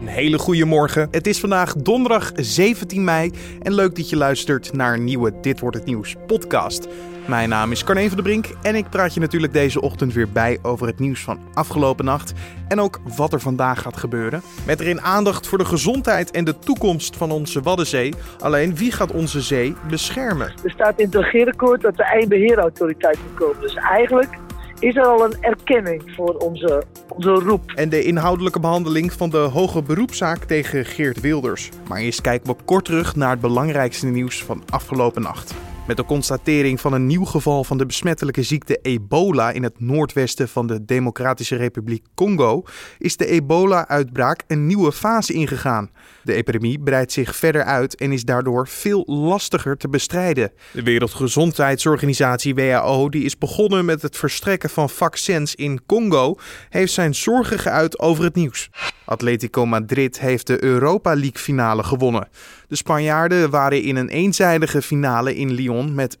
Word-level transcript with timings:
Een 0.00 0.06
hele 0.06 0.38
goede 0.38 0.64
morgen. 0.64 1.08
Het 1.10 1.26
is 1.26 1.40
vandaag 1.40 1.74
donderdag 1.74 2.32
17 2.34 3.04
mei 3.04 3.32
en 3.62 3.74
leuk 3.74 3.96
dat 3.96 4.08
je 4.08 4.16
luistert 4.16 4.72
naar 4.72 4.94
een 4.94 5.04
nieuwe 5.04 5.40
Dit 5.40 5.60
wordt 5.60 5.76
het 5.76 5.86
nieuws 5.86 6.16
podcast. 6.26 6.88
Mijn 7.26 7.48
naam 7.48 7.72
is 7.72 7.84
Carne 7.84 8.06
van 8.06 8.14
der 8.14 8.22
Brink 8.24 8.46
en 8.62 8.74
ik 8.74 8.90
praat 8.90 9.14
je 9.14 9.20
natuurlijk 9.20 9.52
deze 9.52 9.80
ochtend 9.80 10.12
weer 10.12 10.28
bij 10.32 10.58
over 10.62 10.86
het 10.86 10.98
nieuws 10.98 11.20
van 11.20 11.38
afgelopen 11.54 12.04
nacht 12.04 12.32
en 12.68 12.80
ook 12.80 13.00
wat 13.16 13.32
er 13.32 13.40
vandaag 13.40 13.82
gaat 13.82 13.96
gebeuren. 13.96 14.42
Met 14.66 14.80
erin 14.80 15.00
aandacht 15.00 15.46
voor 15.46 15.58
de 15.58 15.64
gezondheid 15.64 16.30
en 16.30 16.44
de 16.44 16.58
toekomst 16.58 17.16
van 17.16 17.30
onze 17.30 17.60
Waddenzee. 17.60 18.14
Alleen 18.38 18.76
wie 18.76 18.92
gaat 18.92 19.12
onze 19.12 19.40
zee 19.40 19.74
beschermen? 19.88 20.52
Er 20.64 20.70
staat 20.70 20.98
in 20.98 21.04
het 21.04 21.14
regeerakkoord 21.14 21.80
dat 21.80 21.96
de 21.96 22.04
eindbeheerautoriteit 22.04 23.18
moet 23.22 23.38
komen. 23.38 23.60
Dus 23.60 23.74
eigenlijk 23.74 24.38
is 24.80 24.96
er 24.96 25.06
al 25.06 25.24
een 25.24 25.36
erkenning 25.40 26.02
voor 26.16 26.34
onze, 26.34 26.82
onze 27.08 27.30
roep. 27.30 27.72
En 27.74 27.88
de 27.88 28.02
inhoudelijke 28.02 28.60
behandeling 28.60 29.12
van 29.12 29.30
de 29.30 29.36
hoge 29.36 29.82
beroepszaak 29.82 30.44
tegen 30.44 30.84
Geert 30.84 31.20
Wilders. 31.20 31.68
Maar 31.88 31.98
eerst 31.98 32.20
kijken 32.20 32.46
we 32.46 32.56
kort 32.64 32.84
terug 32.84 33.16
naar 33.16 33.30
het 33.30 33.40
belangrijkste 33.40 34.06
nieuws 34.06 34.44
van 34.44 34.62
afgelopen 34.70 35.22
nacht. 35.22 35.54
Met 35.90 35.98
de 35.98 36.04
constatering 36.04 36.80
van 36.80 36.92
een 36.92 37.06
nieuw 37.06 37.24
geval 37.24 37.64
van 37.64 37.78
de 37.78 37.86
besmettelijke 37.86 38.42
ziekte 38.42 38.78
ebola 38.82 39.50
in 39.50 39.62
het 39.62 39.80
noordwesten 39.80 40.48
van 40.48 40.66
de 40.66 40.84
Democratische 40.84 41.56
Republiek 41.56 42.06
Congo 42.14 42.62
is 42.98 43.16
de 43.16 43.26
ebola-uitbraak 43.26 44.42
een 44.46 44.66
nieuwe 44.66 44.92
fase 44.92 45.32
ingegaan. 45.32 45.90
De 46.22 46.34
epidemie 46.34 46.78
breidt 46.78 47.12
zich 47.12 47.36
verder 47.36 47.64
uit 47.64 47.96
en 47.96 48.12
is 48.12 48.24
daardoor 48.24 48.68
veel 48.68 49.02
lastiger 49.06 49.76
te 49.76 49.88
bestrijden. 49.88 50.52
De 50.72 50.82
Wereldgezondheidsorganisatie 50.82 52.54
WHO, 52.54 53.08
die 53.08 53.24
is 53.24 53.38
begonnen 53.38 53.84
met 53.84 54.02
het 54.02 54.16
verstrekken 54.16 54.70
van 54.70 54.90
vaccins 54.90 55.54
in 55.54 55.80
Congo, 55.86 56.36
heeft 56.68 56.92
zijn 56.92 57.14
zorgen 57.14 57.58
geuit 57.58 57.98
over 57.98 58.24
het 58.24 58.34
nieuws. 58.34 58.70
Atletico 59.04 59.66
Madrid 59.66 60.20
heeft 60.20 60.46
de 60.46 60.64
Europa 60.64 61.14
League 61.14 61.38
finale 61.38 61.82
gewonnen. 61.82 62.28
De 62.68 62.76
Spanjaarden 62.76 63.50
waren 63.50 63.82
in 63.82 63.96
een 63.96 64.08
eenzijdige 64.08 64.82
finale 64.82 65.36
in 65.36 65.50
Lyon 65.50 65.79
met 65.82 66.16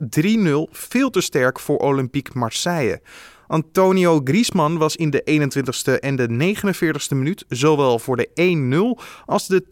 veel 0.70 1.10
te 1.10 1.20
sterk 1.20 1.60
voor 1.60 1.76
Olympique 1.76 2.38
Marseille. 2.38 3.00
Antonio 3.46 4.20
Griezmann 4.24 4.78
was 4.78 4.96
in 4.96 5.10
de 5.10 5.22
21ste 5.24 5.98
en 5.98 6.16
de 6.16 6.54
49ste 6.56 7.16
minuut 7.16 7.44
zowel 7.48 7.98
voor 7.98 8.16
de 8.16 8.96
1-0 8.98 9.02
als 9.24 9.46
de 9.46 9.62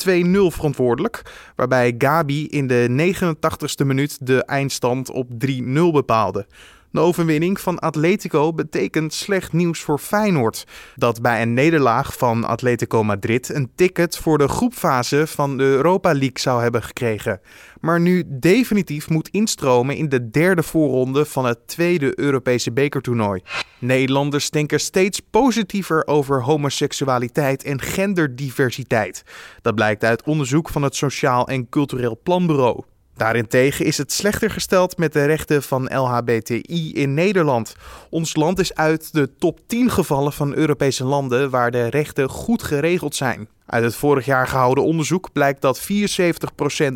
2-0 0.50 0.56
verantwoordelijk, 0.56 1.22
waarbij 1.56 1.94
Gabi 1.98 2.46
in 2.46 2.66
de 2.66 3.14
89ste 3.14 3.86
minuut 3.86 4.26
de 4.26 4.44
eindstand 4.44 5.10
op 5.10 5.28
3-0 5.46 5.64
bepaalde. 5.92 6.46
De 6.90 7.00
overwinning 7.00 7.60
van 7.60 7.78
Atletico 7.78 8.52
betekent 8.52 9.12
slecht 9.12 9.52
nieuws 9.52 9.80
voor 9.80 9.98
Feyenoord, 9.98 10.64
dat 10.96 11.22
bij 11.22 11.42
een 11.42 11.54
nederlaag 11.54 12.16
van 12.16 12.44
Atletico 12.44 13.04
Madrid 13.04 13.48
een 13.48 13.70
ticket 13.74 14.16
voor 14.16 14.38
de 14.38 14.48
groepfase 14.48 15.26
van 15.26 15.56
de 15.56 15.64
Europa 15.64 16.12
League 16.12 16.38
zou 16.38 16.62
hebben 16.62 16.82
gekregen, 16.82 17.40
maar 17.80 18.00
nu 18.00 18.24
definitief 18.26 19.08
moet 19.08 19.28
instromen 19.28 19.96
in 19.96 20.08
de 20.08 20.30
derde 20.30 20.62
voorronde 20.62 21.24
van 21.24 21.44
het 21.44 21.58
tweede 21.66 22.18
Europese 22.18 22.72
bekertoernooi. 22.72 23.42
Nederlanders 23.78 24.50
denken 24.50 24.80
steeds 24.80 25.20
positiever 25.20 26.06
over 26.06 26.42
homoseksualiteit 26.42 27.62
en 27.64 27.80
genderdiversiteit. 27.80 29.22
Dat 29.62 29.74
blijkt 29.74 30.04
uit 30.04 30.22
onderzoek 30.22 30.68
van 30.68 30.82
het 30.82 30.96
Sociaal 30.96 31.48
en 31.48 31.68
Cultureel 31.68 32.20
Planbureau. 32.22 32.84
Daarentegen 33.18 33.84
is 33.84 33.98
het 33.98 34.12
slechter 34.12 34.50
gesteld 34.50 34.96
met 34.96 35.12
de 35.12 35.24
rechten 35.24 35.62
van 35.62 35.84
LHBTI 35.84 36.92
in 36.94 37.14
Nederland. 37.14 37.74
Ons 38.10 38.36
land 38.36 38.58
is 38.58 38.74
uit 38.74 39.12
de 39.12 39.30
top 39.38 39.60
10 39.66 39.90
gevallen 39.90 40.32
van 40.32 40.54
Europese 40.54 41.04
landen 41.04 41.50
waar 41.50 41.70
de 41.70 41.86
rechten 41.86 42.28
goed 42.28 42.62
geregeld 42.62 43.14
zijn. 43.14 43.48
Uit 43.66 43.84
het 43.84 43.94
vorig 43.94 44.24
jaar 44.24 44.46
gehouden 44.46 44.84
onderzoek 44.84 45.32
blijkt 45.32 45.60
dat 45.60 45.80
74% 45.80 45.84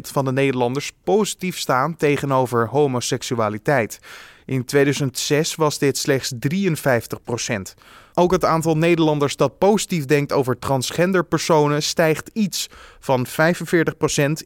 van 0.01 0.25
de 0.25 0.33
Nederlanders 0.33 0.93
positief 1.05 1.59
staan 1.59 1.97
tegenover 1.97 2.69
homoseksualiteit. 2.69 3.99
In 4.47 4.65
2006 4.65 5.55
was 5.55 5.79
dit 5.79 5.99
slechts 5.99 6.33
53%. 6.33 7.75
Ook 8.15 8.33
het 8.33 8.45
aantal 8.45 8.77
Nederlanders 8.77 9.37
dat 9.37 9.59
positief 9.59 10.05
denkt 10.05 10.33
over 10.33 10.59
transgender 10.59 11.25
personen 11.25 11.83
stijgt 11.83 12.31
iets 12.33 12.69
van 13.01 13.27
45% 13.27 13.31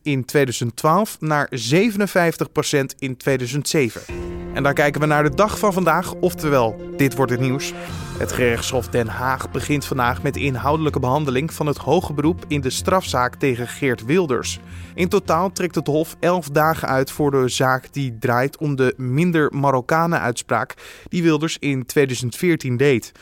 in 0.03 0.25
2012 0.25 1.16
naar 1.20 1.48
57% 1.50 2.78
in 2.98 3.16
2007. 3.16 4.03
En 4.54 4.62
dan 4.62 4.75
kijken 4.75 5.00
we 5.00 5.06
naar 5.06 5.22
de 5.22 5.34
dag 5.34 5.59
van 5.59 5.72
vandaag, 5.72 6.15
oftewel, 6.15 6.93
dit 6.97 7.15
wordt 7.15 7.32
het 7.32 7.41
nieuws. 7.41 7.72
Het 8.19 8.32
gerechtshof 8.32 8.88
Den 8.88 9.09
Haag 9.09 9.50
begint 9.50 9.84
vandaag 9.84 10.22
met 10.22 10.34
de 10.34 10.41
inhoudelijke 10.41 11.00
behandeling 11.00 11.53
van 11.53 11.66
het 11.66 11.77
hoge 11.77 12.12
beroep 12.12 12.44
in 12.49 12.60
de 12.60 12.71
strafzaak 12.71 13.34
tegen 13.34 13.69
Geert 13.69 14.04
Wilders. 14.04 14.60
In 14.94 15.09
totaal 15.09 15.53
trekt 15.53 15.75
het 15.75 15.87
Hof 15.87 16.16
11 16.21 16.49
dagen 16.49 16.88
uit 16.88 17.10
voor 17.10 17.31
de 17.31 17.49
zaak 17.49 17.93
die 17.93 18.19
draait 18.19 18.56
om 18.59 18.76
de 18.76 18.94
minder 18.97 19.53
Marokkanen 19.55 20.21
uitspraak 20.21 20.75
die 21.09 21.22
Wilders 21.22 21.59
in 21.59 21.87
2014 21.87 22.76
deed. 22.76 23.12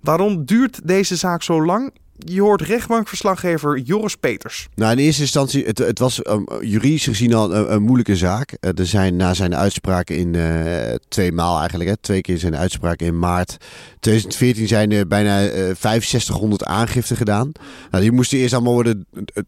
Waarom 0.00 0.44
duurt 0.44 0.88
deze 0.88 1.16
zaak 1.16 1.42
zo 1.42 1.64
lang? 1.64 1.92
Je 2.24 2.40
hoort 2.40 2.62
rechtbankverslaggever 2.62 3.78
Joris 3.78 4.16
Peters. 4.16 4.68
Nou, 4.74 4.92
in 4.92 4.98
eerste 4.98 5.22
instantie, 5.22 5.64
het, 5.64 5.78
het 5.78 5.98
was 5.98 6.26
um, 6.26 6.46
juridisch 6.60 7.04
gezien 7.04 7.34
al 7.34 7.54
een, 7.54 7.72
een 7.72 7.82
moeilijke 7.82 8.16
zaak. 8.16 8.56
Uh, 8.60 8.78
er 8.78 8.86
zijn 8.86 9.16
na 9.16 9.34
zijn 9.34 9.56
uitspraak 9.56 10.10
in 10.10 10.34
uh, 10.34 10.94
twee 11.08 11.32
maal 11.32 11.58
eigenlijk, 11.58 11.90
hè, 11.90 11.96
twee 11.96 12.20
keer 12.20 12.38
zijn 12.38 12.56
uitspraak 12.56 13.00
in 13.00 13.18
maart 13.18 13.56
2014 14.02 14.68
zijn 14.68 14.92
er 14.92 15.06
bijna 15.06 15.44
uh, 15.44 15.50
6500 15.52 16.64
aangiften 16.64 17.16
gedaan. 17.16 17.52
Nou, 17.90 18.02
die 18.02 18.12
moesten 18.12 18.38
eerst 18.38 18.54
allemaal 18.54 18.72
worden 18.72 19.06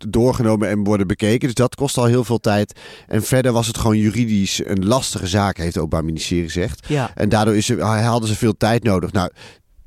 doorgenomen 0.08 0.68
en 0.68 0.84
worden 0.84 1.06
bekeken. 1.06 1.46
Dus 1.46 1.54
dat 1.54 1.74
kost 1.74 1.96
al 1.98 2.04
heel 2.04 2.24
veel 2.24 2.40
tijd. 2.40 2.80
En 3.06 3.22
verder 3.22 3.52
was 3.52 3.66
het 3.66 3.78
gewoon 3.78 3.98
juridisch 3.98 4.60
een 4.64 4.86
lastige 4.86 5.26
zaak, 5.26 5.56
heeft 5.56 5.74
het 5.74 5.76
Openbaar 5.76 6.04
Ministerie 6.04 6.44
gezegd. 6.44 6.86
Ja. 6.88 7.10
En 7.14 7.28
daardoor 7.28 7.56
is 7.56 7.68
er, 7.68 7.80
hadden 7.80 8.28
ze 8.28 8.36
veel 8.36 8.56
tijd 8.56 8.82
nodig. 8.82 9.12
Nou, 9.12 9.30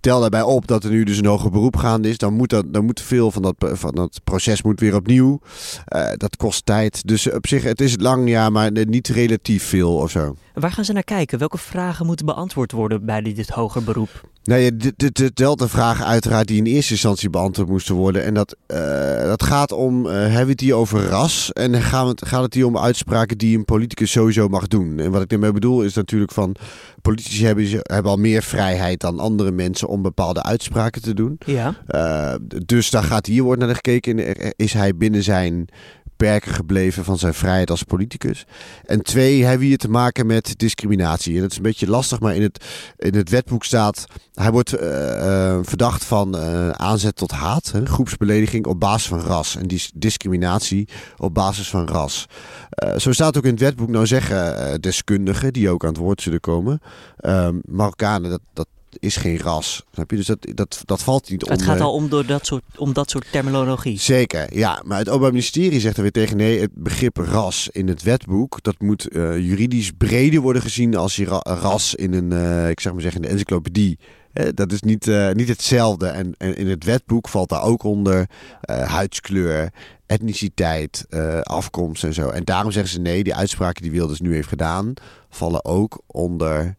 tel 0.08 0.20
daarbij 0.20 0.42
op 0.42 0.68
dat 0.68 0.84
er 0.84 0.90
nu 0.90 1.04
dus 1.04 1.18
een 1.18 1.26
hoger 1.26 1.52
beroep 1.52 1.76
gaande 1.76 2.10
is, 2.10 2.18
dan 2.18 2.34
moet, 2.34 2.50
dat, 2.50 2.74
dan 2.74 2.86
moet 2.86 3.02
veel 3.02 3.32
van 3.32 3.42
dat, 3.42 3.56
van 3.60 3.96
dat 3.96 4.22
proces 4.24 4.62
moet 4.62 4.80
weer 4.80 4.96
opnieuw. 4.96 5.40
Uh, 5.96 6.12
dat 6.18 6.38
kost 6.38 6.66
tijd. 6.66 7.08
Dus 7.08 7.32
op 7.32 7.48
zich, 7.48 7.64
het 7.64 7.82
is 7.82 7.96
lang, 8.00 8.30
ja, 8.30 8.50
maar 8.50 8.72
niet 8.72 9.08
relatief 9.08 9.64
veel 9.64 9.96
of 9.96 10.12
zo. 10.12 10.36
Waar 10.54 10.72
gaan 10.72 10.86
ze 10.86 10.94
naar 10.94 11.04
kijken? 11.04 11.40
Welke 11.40 11.58
vragen 11.58 12.06
moeten 12.06 12.26
beantwoord 12.26 12.72
worden 12.72 13.06
bij 13.06 13.22
dit 13.22 13.50
hoger 13.50 13.84
beroep? 13.84 14.30
Nee, 14.48 14.76
dit 14.76 15.32
telt 15.34 15.60
de 15.60 15.68
vragen 15.68 16.06
uiteraard 16.06 16.48
die 16.48 16.58
in 16.58 16.66
eerste 16.66 16.92
instantie 16.92 17.30
beantwoord 17.30 17.70
moesten 17.70 17.96
worden. 17.96 18.24
En 18.24 18.34
dat, 18.34 18.56
uh, 18.68 19.22
dat 19.22 19.44
gaat 19.44 19.72
om, 19.72 20.06
uh, 20.06 20.12
hebben 20.12 20.46
we 20.46 20.52
het 20.52 20.60
hier 20.60 20.76
over 20.76 21.06
ras? 21.06 21.54
En 21.54 21.82
gaat 21.82 22.08
het, 22.08 22.28
gaat 22.28 22.42
het 22.44 22.54
hier 22.54 22.66
om 22.66 22.78
uitspraken 22.78 23.38
die 23.38 23.58
een 23.58 23.66
politicus 23.66 24.12
sowieso 24.12 24.48
mag 24.48 24.68
doen? 24.68 25.00
En 25.00 25.12
wat 25.12 25.22
ik 25.22 25.30
daarmee 25.30 25.52
bedoel 25.52 25.84
is 25.84 25.94
natuurlijk 25.94 26.32
van... 26.32 26.56
Politici 27.02 27.46
hebben, 27.46 27.68
hebben 27.82 28.12
al 28.12 28.18
meer 28.18 28.44
vrijheid 28.44 29.00
dan 29.00 29.20
andere 29.20 29.52
mensen 29.52 29.88
om 29.88 30.02
bepaalde 30.02 30.44
uitspraken 30.44 31.02
te 31.02 31.14
doen. 31.14 31.38
Ja. 31.46 31.76
Uh, 31.90 32.34
dus 32.66 32.90
daar 32.90 33.04
gaat 33.04 33.26
hier 33.26 33.44
worden 33.44 33.66
naar 33.66 33.76
gekeken. 33.76 34.36
Is 34.56 34.74
hij 34.74 34.96
binnen 34.96 35.24
zijn 35.24 35.68
perken 36.18 36.54
gebleven 36.54 37.04
van 37.04 37.18
zijn 37.18 37.34
vrijheid 37.34 37.70
als 37.70 37.84
politicus. 37.84 38.46
En 38.86 39.02
twee, 39.02 39.42
hebben 39.42 39.60
we 39.60 39.66
hier 39.66 39.78
te 39.78 39.90
maken 39.90 40.26
met 40.26 40.54
discriminatie. 40.58 41.36
En 41.36 41.42
dat 41.42 41.52
is 41.52 41.58
een 41.58 41.64
beetje 41.64 41.90
lastig, 41.90 42.20
maar 42.20 42.36
in 42.36 42.42
het, 42.42 42.66
in 42.98 43.16
het 43.16 43.30
wetboek 43.30 43.64
staat... 43.64 44.06
hij 44.34 44.52
wordt 44.52 44.82
uh, 44.82 44.82
uh, 44.82 45.60
verdacht 45.62 46.06
van 46.06 46.36
uh, 46.36 46.70
aanzet 46.70 47.16
tot 47.16 47.32
haat, 47.32 47.74
groepsbelediging 47.84 48.66
op 48.66 48.80
basis 48.80 49.08
van 49.08 49.20
ras. 49.20 49.56
En 49.56 49.68
die 49.68 49.90
discriminatie 49.96 50.88
op 51.18 51.34
basis 51.34 51.70
van 51.70 51.88
ras. 51.88 52.26
zo 52.98 53.12
staat 53.12 53.38
ook 53.38 53.44
in 53.44 53.52
het 53.52 53.60
wetboek, 53.60 53.90
nou 53.90 54.08
zeggen 54.08 54.82
deskundigen, 54.82 55.54
die 55.54 55.70
ook 55.70 55.84
aan 55.84 55.90
het 55.90 55.98
woord 55.98 56.22
zullen 56.22 56.40
komen... 56.40 56.82
Marokkanen, 57.66 58.30
dat, 58.30 58.42
dat 58.54 58.68
is 59.00 59.16
geen 59.16 59.40
ras. 59.40 59.84
Snap 59.92 60.12
je? 60.12 60.18
Dus 60.18 60.26
dat, 60.26 60.48
dat, 60.54 60.82
dat 60.86 61.04
valt 61.04 61.30
niet 61.30 61.42
Het 61.42 61.60
om. 61.60 61.66
gaat 61.66 61.80
al 61.80 61.94
om, 61.94 62.10
door 62.10 62.26
dat 62.26 62.46
soort, 62.46 62.64
om 62.78 62.94
dat 62.94 63.10
soort 63.10 63.32
terminologie. 63.32 64.00
Zeker, 64.00 64.58
ja. 64.58 64.82
Maar 64.86 64.98
het 64.98 65.08
Openbaar 65.08 65.32
Ministerie 65.32 65.80
zegt 65.80 65.96
er 65.96 66.02
weer 66.02 66.12
tegen 66.12 66.38
nee, 66.38 66.60
het 66.60 66.72
begrip 66.74 67.18
ras 67.18 67.70
in 67.72 67.88
het 67.88 68.04
wetboek, 68.04 68.64
dat 68.64 68.80
moet 68.80 69.16
uh, 69.16 69.38
juridisch 69.38 69.92
breder 69.98 70.42
worden 70.42 70.62
gezien 70.62 70.96
als 70.96 71.16
je 71.16 71.26
ra 71.26 71.40
ras 71.44 71.96
in 71.96 72.14
een, 72.14 72.32
uh, 72.32 72.70
ik 72.70 72.80
zeg 72.80 72.94
maar 72.94 73.02
zeggen, 73.02 73.22
in 73.22 73.28
de 73.28 73.34
encyclopedie. 73.34 74.00
Eh, 74.34 74.48
dat 74.54 74.72
is 74.72 74.82
niet, 74.82 75.08
uh, 75.08 75.32
niet 75.32 75.48
hetzelfde. 75.48 76.08
En, 76.08 76.36
en, 76.38 76.56
in 76.56 76.68
het 76.68 76.84
wetboek 76.84 77.28
valt 77.28 77.50
daar 77.50 77.64
ook 77.64 77.84
onder 77.84 78.30
huidskleur, 78.66 79.72
etniciteit, 80.06 81.06
afkomst 81.44 82.04
en 82.04 82.14
zo. 82.14 82.30
En 82.30 82.44
daarom 82.44 82.72
zeggen 82.72 82.92
ze 82.92 83.00
nee, 83.00 83.24
die 83.24 83.36
uitspraken 83.36 83.82
die 83.82 83.92
Wilders 83.92 84.20
nu 84.20 84.34
heeft 84.34 84.48
gedaan, 84.48 84.94
vallen 85.30 85.66
ook 85.66 86.02
onder 86.08 86.76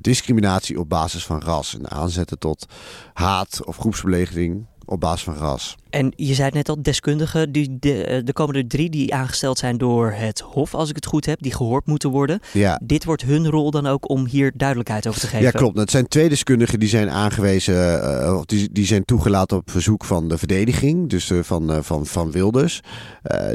discriminatie 0.00 0.80
op 0.80 0.88
basis 0.88 1.26
van 1.26 1.40
ras. 1.42 1.74
En 1.74 1.90
aanzetten 1.90 2.38
tot 2.38 2.66
haat 3.12 3.64
of 3.64 3.76
groepsbelediging 3.76 4.66
op 4.88 5.00
basis 5.00 5.22
van 5.22 5.34
ras. 5.34 5.76
En 5.90 6.12
je 6.16 6.34
zei 6.34 6.46
het 6.46 6.54
net 6.54 6.68
al, 6.68 6.82
deskundigen, 6.82 7.52
die, 7.52 7.76
de, 7.80 8.04
eh, 8.04 8.26
er 8.26 8.32
komen 8.32 8.54
er 8.54 8.66
drie 8.66 8.90
die 8.90 9.14
aangesteld 9.14 9.58
zijn 9.58 9.78
door 9.78 10.10
het 10.10 10.40
Hof, 10.40 10.74
als 10.74 10.88
ik 10.88 10.94
het 10.94 11.06
goed 11.06 11.26
heb, 11.26 11.42
die 11.42 11.54
gehoord 11.54 11.86
moeten 11.86 12.10
worden. 12.10 12.40
Ja. 12.52 12.80
Dit 12.84 13.04
wordt 13.04 13.22
hun 13.22 13.50
rol 13.50 13.70
dan 13.70 13.86
ook 13.86 14.10
om 14.10 14.26
hier 14.26 14.52
duidelijkheid 14.54 15.06
over 15.06 15.20
te 15.20 15.26
geven? 15.26 15.44
Ja, 15.44 15.50
klopt. 15.50 15.78
Het 15.78 15.90
zijn 15.90 16.08
twee 16.08 16.28
deskundigen 16.28 16.80
die 16.80 16.88
zijn 16.88 17.10
aangewezen, 17.10 17.74
uh, 17.74 18.36
of 18.36 18.44
die, 18.44 18.68
die 18.72 18.86
zijn 18.86 19.04
toegelaten 19.04 19.56
op 19.56 19.70
verzoek 19.70 20.04
van 20.04 20.28
de 20.28 20.38
verdediging, 20.38 21.08
dus 21.08 21.30
uh, 21.30 21.42
van, 21.42 21.70
uh, 21.70 21.78
van, 21.80 22.06
van 22.06 22.30
Wilders. 22.30 22.80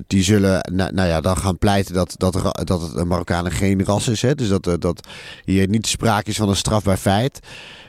die 0.08 0.24
zullen, 0.24 0.72
nou, 0.74 0.94
nou, 0.94 1.08
ja, 1.08 1.22
dan 1.22 1.38
gaan 1.38 1.58
pleiten 1.58 1.94
dat, 1.94 2.14
dat, 2.18 2.34
dat 2.64 2.82
het 2.82 3.04
Marokkanen 3.04 3.52
geen 3.52 3.84
ras 3.84 4.08
is. 4.08 4.22
Hè? 4.22 4.36
Dus 4.36 4.48
dat, 4.48 4.82
dat 4.82 5.08
hier 5.46 5.68
niet 5.68 5.88
sprake 5.88 6.30
is 6.30 6.38
van 6.38 6.50
een 6.50 6.56
strafbaar 6.56 6.98
feit. 6.98 7.40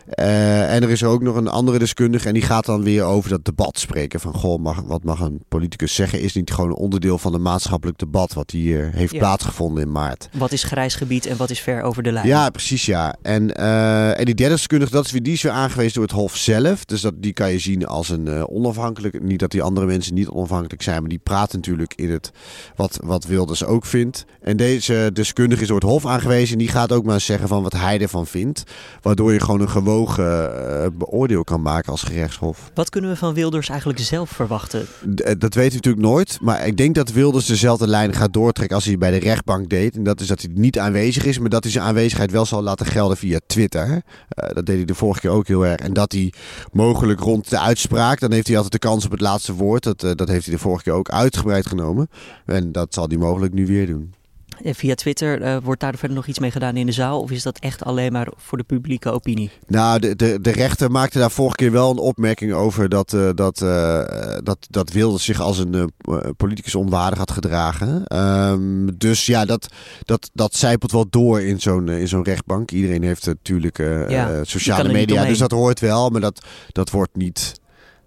Uh, 0.07 0.75
en 0.75 0.83
er 0.83 0.91
is 0.91 1.05
ook 1.05 1.23
nog 1.23 1.37
een 1.37 1.49
andere 1.49 1.79
deskundige 1.79 2.29
en 2.29 2.35
die 2.35 2.43
gaat 2.43 2.67
dan 2.67 2.83
weer 2.83 3.03
over 3.03 3.31
dat 3.31 3.45
debat 3.45 3.79
spreken. 3.79 4.21
Van 4.21 4.35
goh, 4.35 4.61
mag, 4.61 4.81
wat 4.81 5.05
mag 5.05 5.21
een 5.21 5.43
politicus 5.49 5.95
zeggen? 5.95 6.21
Is 6.21 6.35
niet 6.35 6.53
gewoon 6.53 6.71
een 6.71 6.77
onderdeel 6.77 7.19
van 7.19 7.35
een 7.35 7.43
maatschappelijk 7.43 7.99
debat 7.99 8.33
wat 8.33 8.51
hier 8.51 8.91
heeft 8.95 9.13
ja. 9.13 9.19
plaatsgevonden 9.19 9.83
in 9.83 9.93
maart. 9.93 10.29
Wat 10.33 10.53
is 10.53 10.63
grijs 10.63 10.95
gebied 10.95 11.27
en 11.27 11.37
wat 11.37 11.51
is 11.51 11.61
ver 11.61 11.83
over 11.83 12.03
de 12.03 12.13
lijn? 12.13 12.27
Ja, 12.27 12.51
precies 12.51 12.87
ja. 12.87 13.17
En, 13.23 13.61
uh, 13.61 14.19
en 14.19 14.25
die 14.25 14.35
derde 14.35 14.55
deskundige, 14.55 14.93
dat 14.93 15.05
is 15.05 15.13
weer, 15.13 15.23
die 15.23 15.33
is 15.33 15.43
weer 15.43 15.53
aangewezen 15.53 15.95
door 15.95 16.03
het 16.03 16.13
Hof 16.13 16.37
zelf. 16.37 16.85
Dus 16.85 17.01
dat, 17.01 17.15
die 17.17 17.33
kan 17.33 17.51
je 17.51 17.59
zien 17.59 17.87
als 17.87 18.09
een 18.09 18.49
onafhankelijk. 18.49 19.23
Niet 19.23 19.39
dat 19.39 19.51
die 19.51 19.63
andere 19.63 19.87
mensen 19.87 20.15
niet 20.15 20.29
onafhankelijk 20.29 20.83
zijn, 20.83 21.01
maar 21.01 21.11
die 21.11 21.19
praten 21.19 21.57
natuurlijk 21.57 21.93
in 21.95 22.11
het 22.11 22.31
wat, 22.77 22.99
wat 23.05 23.25
Wilders 23.25 23.65
ook 23.65 23.85
vindt. 23.87 24.25
En 24.41 24.57
deze 24.57 25.11
deskundige 25.13 25.63
is 25.63 25.69
door 25.69 25.81
het 25.81 25.89
Hof 25.89 26.07
aangewezen 26.07 26.53
en 26.53 26.59
die 26.59 26.69
gaat 26.69 26.93
ook 26.93 27.05
maar 27.05 27.21
zeggen 27.21 27.49
van 27.49 27.63
wat 27.63 27.73
hij 27.73 28.01
ervan 28.01 28.27
vindt. 28.27 28.63
Waardoor 29.03 29.33
je 29.33 29.41
gewoon 29.41 29.61
een 29.61 29.69
gewoon 29.69 29.93
uh, 30.03 30.87
beoordeel 30.93 31.45
kan 31.45 31.63
maken 31.63 31.91
als 31.91 32.03
gerechtshof. 32.03 32.71
Wat 32.75 32.91
kunnen 32.91 33.11
we 33.11 33.17
van 33.17 33.35
Wilders 33.35 33.69
eigenlijk 33.69 33.99
zelf 33.99 34.31
verwachten? 34.31 34.87
D 35.15 35.41
dat 35.41 35.55
weet 35.55 35.73
u 35.73 35.75
natuurlijk 35.75 36.05
nooit. 36.05 36.39
Maar 36.41 36.67
ik 36.67 36.77
denk 36.77 36.95
dat 36.95 37.13
Wilders 37.13 37.47
dezelfde 37.47 37.87
lijn 37.87 38.15
gaat 38.15 38.33
doortrekken 38.33 38.77
als 38.77 38.85
hij 38.85 38.99
bij 38.99 39.11
de 39.11 39.17
rechtbank 39.17 39.69
deed. 39.69 39.97
En 39.97 40.05
dat 40.05 40.21
is 40.21 40.27
dat 40.27 40.41
hij 40.41 40.51
niet 40.55 40.79
aanwezig 40.79 41.25
is, 41.25 41.39
maar 41.39 41.49
dat 41.49 41.63
hij 41.63 41.73
zijn 41.73 41.85
aanwezigheid 41.85 42.31
wel 42.31 42.47
zal 42.47 42.63
laten 42.63 42.87
gelden 42.87 43.17
via 43.17 43.39
Twitter. 43.47 43.89
Uh, 43.89 44.01
dat 44.35 44.67
deed 44.67 44.77
hij 44.77 44.85
de 44.85 44.95
vorige 44.95 45.21
keer 45.21 45.31
ook 45.31 45.47
heel 45.47 45.67
erg. 45.67 45.81
En 45.81 45.93
dat 45.93 46.13
hij 46.13 46.33
mogelijk 46.73 47.21
rond 47.21 47.51
de 47.51 47.59
uitspraak, 47.59 48.21
dan 48.21 48.33
heeft 48.33 48.47
hij 48.47 48.57
altijd 48.57 48.73
de 48.73 48.89
kans 48.89 49.05
op 49.05 49.11
het 49.11 49.21
laatste 49.21 49.55
woord. 49.55 49.83
Dat, 49.83 50.05
uh, 50.05 50.11
dat 50.15 50.29
heeft 50.29 50.45
hij 50.45 50.55
de 50.55 50.61
vorige 50.61 50.83
keer 50.83 50.93
ook 50.93 51.11
uitgebreid 51.11 51.67
genomen. 51.67 52.09
En 52.47 52.73
dat 52.73 52.95
zal 52.95 53.09
hij 53.09 53.17
mogelijk 53.17 53.53
nu 53.53 53.67
weer 53.67 53.87
doen. 53.87 54.15
Via 54.63 54.95
Twitter, 54.95 55.43
uh, 55.43 55.57
wordt 55.63 55.81
daar 55.81 55.95
verder 55.95 56.17
nog 56.17 56.27
iets 56.27 56.39
mee 56.39 56.51
gedaan 56.51 56.77
in 56.77 56.87
de 56.87 56.93
zaal? 56.93 57.21
Of 57.21 57.31
is 57.31 57.43
dat 57.43 57.59
echt 57.59 57.85
alleen 57.85 58.13
maar 58.13 58.29
voor 58.37 58.59
de 58.59 58.65
publieke 58.65 59.11
opinie? 59.11 59.51
Nou, 59.67 59.99
de, 59.99 60.17
de, 60.17 60.39
de 60.41 60.51
rechter 60.51 60.91
maakte 60.91 61.19
daar 61.19 61.31
vorige 61.31 61.57
keer 61.57 61.73
wel 61.73 61.91
een 61.91 61.99
opmerking 61.99 62.53
over 62.53 62.89
dat, 62.89 63.13
uh, 63.13 63.31
dat, 63.35 63.61
uh, 63.61 64.03
dat, 64.43 64.59
dat 64.71 64.93
Wilders 64.93 65.25
zich 65.25 65.41
als 65.41 65.59
een 65.59 65.93
politicus 66.37 66.75
onwaardig 66.75 67.19
had 67.19 67.31
gedragen. 67.31 68.17
Um, 68.19 68.99
dus 68.99 69.27
ja, 69.27 69.45
dat, 69.45 69.69
dat, 70.05 70.31
dat 70.33 70.55
zijpelt 70.55 70.93
wel 70.93 71.07
door 71.11 71.41
in 71.41 71.61
zo'n 71.61 71.89
in 71.89 72.09
zo'n 72.09 72.25
rechtbank. 72.25 72.71
Iedereen 72.71 73.03
heeft 73.03 73.27
natuurlijk 73.27 73.79
ja, 74.09 74.45
sociale 74.45 74.93
media, 74.93 75.25
dus 75.25 75.39
dat 75.39 75.51
hoort 75.51 75.81
wel, 75.81 76.11
maar 76.11 76.21
dat, 76.21 76.45
dat 76.73 76.91
wordt 76.91 77.17
niet 77.17 77.63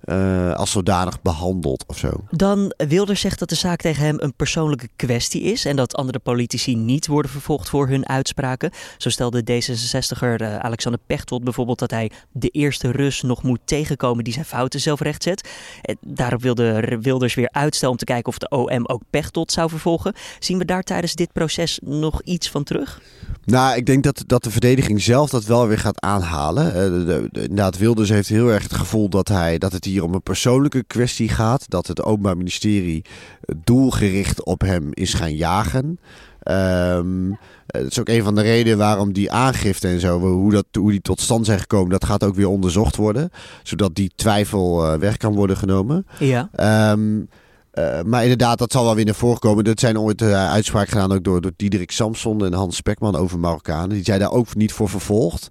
uh, 0.05 0.53
als 0.53 0.71
zodanig 0.71 1.21
behandeld 1.21 1.83
of 1.87 1.97
zo. 1.97 2.09
Dan 2.29 2.73
Wilders 2.77 3.21
zegt 3.21 3.39
dat 3.39 3.49
de 3.49 3.55
zaak 3.55 3.81
tegen 3.81 4.03
hem 4.03 4.15
een 4.19 4.33
persoonlijke 4.33 4.89
kwestie 4.95 5.41
is 5.41 5.65
en 5.65 5.75
dat 5.75 5.95
andere 5.95 6.19
politici 6.19 6.75
niet 6.75 7.07
worden 7.07 7.31
vervolgd 7.31 7.69
voor 7.69 7.87
hun 7.87 8.07
uitspraken. 8.07 8.71
Zo 8.97 9.09
stelde 9.09 9.41
D66er 9.41 10.41
uh, 10.41 10.57
Alexander 10.57 11.01
Pechtold 11.07 11.43
bijvoorbeeld 11.43 11.79
dat 11.79 11.91
hij 11.91 12.11
de 12.31 12.49
eerste 12.49 12.91
Rus 12.91 13.21
nog 13.21 13.43
moet 13.43 13.59
tegenkomen 13.65 14.23
die 14.23 14.33
zijn 14.33 14.45
fouten 14.45 14.79
zelf 14.79 14.99
rechtzet. 14.99 15.49
En 15.81 15.97
daarop 16.01 16.41
wilde 16.41 16.97
Wilders 17.01 17.33
weer 17.33 17.49
uitstel 17.51 17.91
om 17.91 17.97
te 17.97 18.05
kijken 18.05 18.27
of 18.27 18.37
de 18.37 18.49
OM 18.49 18.85
ook 18.85 19.01
Pechtold 19.09 19.51
zou 19.51 19.69
vervolgen. 19.69 20.13
Zien 20.39 20.57
we 20.57 20.65
daar 20.65 20.83
tijdens 20.83 21.15
dit 21.15 21.33
proces 21.33 21.79
nog 21.83 22.21
iets 22.21 22.49
van 22.49 22.63
terug? 22.63 23.01
Nou, 23.45 23.75
ik 23.75 23.85
denk 23.85 24.03
dat, 24.03 24.23
dat 24.27 24.43
de 24.43 24.51
verdediging 24.51 25.01
zelf 25.01 25.29
dat 25.29 25.45
wel 25.45 25.67
weer 25.67 25.79
gaat 25.79 26.01
aanhalen. 26.01 26.67
Uh, 26.67 26.73
de, 26.73 27.05
de, 27.05 27.29
de, 27.31 27.41
inderdaad, 27.41 27.77
Wilders 27.77 28.09
heeft 28.09 28.29
heel 28.29 28.47
erg 28.47 28.63
het 28.63 28.73
gevoel 28.73 29.09
dat, 29.09 29.27
hij, 29.27 29.57
dat 29.57 29.71
het 29.71 29.85
hier 29.85 29.96
om 30.03 30.13
een 30.13 30.23
persoonlijke 30.23 30.83
kwestie 30.83 31.29
gaat. 31.29 31.69
Dat 31.69 31.87
het 31.87 32.03
Openbaar 32.03 32.37
Ministerie 32.37 33.05
doelgericht 33.63 34.43
op 34.43 34.61
hem 34.61 34.89
is 34.93 35.13
gaan 35.13 35.35
jagen. 35.35 35.99
Um, 36.51 37.37
dat 37.67 37.85
is 37.85 37.99
ook 37.99 38.09
een 38.09 38.23
van 38.23 38.35
de 38.35 38.41
redenen 38.41 38.77
waarom 38.77 39.13
die 39.13 39.31
aangifte 39.31 39.87
en 39.87 39.99
zo, 39.99 40.19
hoe, 40.19 40.51
dat, 40.51 40.65
hoe 40.71 40.91
die 40.91 41.01
tot 41.01 41.21
stand 41.21 41.45
zijn 41.45 41.59
gekomen, 41.59 41.89
dat 41.89 42.05
gaat 42.05 42.23
ook 42.23 42.35
weer 42.35 42.47
onderzocht 42.47 42.95
worden. 42.95 43.29
Zodat 43.63 43.95
die 43.95 44.11
twijfel 44.15 44.85
uh, 44.85 44.99
weg 44.99 45.17
kan 45.17 45.35
worden 45.35 45.57
genomen. 45.57 46.07
Ja. 46.19 46.49
Um, 46.91 47.29
uh, 47.73 48.01
maar 48.01 48.21
inderdaad, 48.21 48.57
dat 48.57 48.71
zal 48.71 48.83
wel 48.83 48.95
weer 48.95 49.05
naar 49.05 49.15
voren 49.15 49.39
komen. 49.39 49.63
Dat 49.63 49.79
zijn 49.79 49.99
ooit 49.99 50.21
uh, 50.21 50.51
uitspraken 50.51 50.91
gedaan 50.91 51.11
ook 51.11 51.23
door, 51.23 51.41
door 51.41 51.51
Diederik 51.55 51.91
Samson 51.91 52.45
en 52.45 52.53
Hans 52.53 52.75
Spekman 52.75 53.15
over 53.15 53.39
Marokkanen. 53.39 53.89
Die 53.89 54.03
zijn 54.03 54.19
daar 54.19 54.31
ook 54.31 54.55
niet 54.55 54.73
voor 54.73 54.89
vervolgd. 54.89 55.47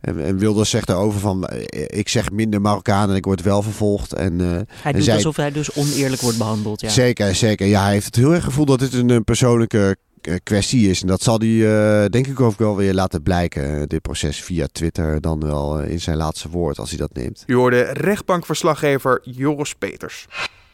En, 0.00 0.24
en 0.24 0.38
Wilders 0.38 0.70
zegt 0.70 0.86
daarover 0.86 1.20
van, 1.20 1.48
ik 1.86 2.08
zeg 2.08 2.30
minder 2.30 2.60
Marokkanen 2.60 3.10
en 3.10 3.16
ik 3.16 3.24
word 3.24 3.42
wel 3.42 3.62
vervolgd. 3.62 4.12
En, 4.12 4.40
uh, 4.40 4.60
hij 4.70 4.92
doet 4.92 5.04
zij... 5.04 5.14
alsof 5.14 5.36
hij 5.36 5.50
dus 5.50 5.72
oneerlijk 5.72 6.22
wordt 6.22 6.38
behandeld. 6.38 6.80
Ja. 6.80 6.88
Zeker, 6.88 7.34
zeker. 7.34 7.66
Ja, 7.66 7.82
hij 7.82 7.92
heeft 7.92 8.06
het 8.06 8.16
heel 8.16 8.34
erg 8.34 8.44
gevoel 8.44 8.64
dat 8.64 8.78
dit 8.78 8.92
een, 8.92 9.08
een 9.08 9.24
persoonlijke 9.24 9.96
kwestie 10.42 10.90
is. 10.90 11.00
En 11.00 11.06
dat 11.06 11.22
zal 11.22 11.38
hij 11.38 11.48
uh, 11.48 12.04
denk 12.06 12.26
ik 12.26 12.40
ook 12.40 12.58
wel 12.58 12.76
weer 12.76 12.94
laten 12.94 13.22
blijken, 13.22 13.88
dit 13.88 14.02
proces 14.02 14.42
via 14.42 14.66
Twitter, 14.72 15.20
dan 15.20 15.40
wel 15.40 15.80
in 15.80 16.00
zijn 16.00 16.16
laatste 16.16 16.48
woord 16.48 16.78
als 16.78 16.88
hij 16.88 16.98
dat 16.98 17.14
neemt. 17.14 17.44
U 17.46 17.54
hoorde 17.54 17.82
rechtbankverslaggever 17.82 19.20
Joris 19.22 19.74
Peters. 19.74 20.26